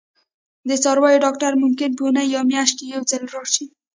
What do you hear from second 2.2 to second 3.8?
یا میاشت کې یو ځل راشي